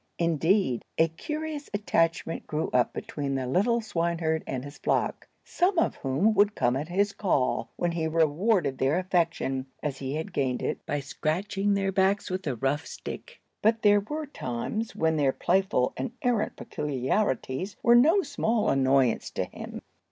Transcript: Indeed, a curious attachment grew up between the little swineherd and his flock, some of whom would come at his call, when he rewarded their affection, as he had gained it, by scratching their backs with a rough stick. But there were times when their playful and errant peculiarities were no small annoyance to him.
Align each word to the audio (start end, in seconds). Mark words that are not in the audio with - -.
Indeed, 0.17 0.83
a 0.97 1.09
curious 1.09 1.69
attachment 1.75 2.47
grew 2.47 2.71
up 2.73 2.91
between 2.91 3.35
the 3.35 3.45
little 3.45 3.81
swineherd 3.81 4.43
and 4.47 4.65
his 4.65 4.79
flock, 4.79 5.27
some 5.43 5.77
of 5.77 5.97
whom 5.97 6.33
would 6.33 6.55
come 6.55 6.75
at 6.75 6.87
his 6.89 7.13
call, 7.13 7.69
when 7.75 7.91
he 7.91 8.07
rewarded 8.07 8.79
their 8.79 8.97
affection, 8.97 9.67
as 9.83 9.99
he 9.99 10.15
had 10.15 10.33
gained 10.33 10.63
it, 10.63 10.83
by 10.87 11.01
scratching 11.01 11.75
their 11.75 11.91
backs 11.91 12.31
with 12.31 12.47
a 12.47 12.55
rough 12.55 12.87
stick. 12.87 13.41
But 13.61 13.83
there 13.83 13.99
were 13.99 14.25
times 14.25 14.95
when 14.95 15.17
their 15.17 15.31
playful 15.31 15.93
and 15.95 16.13
errant 16.23 16.55
peculiarities 16.55 17.75
were 17.83 17.93
no 17.93 18.23
small 18.23 18.69
annoyance 18.71 19.29
to 19.29 19.43
him. 19.43 19.83